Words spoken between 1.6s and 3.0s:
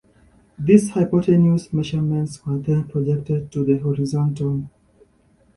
measurements were then